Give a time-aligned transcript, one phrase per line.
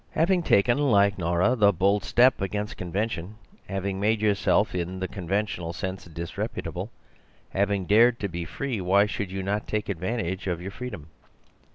[0.13, 3.35] Having taken, like Nora, the bold step against convention,
[3.69, 6.89] having made yourself in the conventional sense disreputable,
[7.51, 11.09] having dared to be free, why should you not take advantage of your freedom?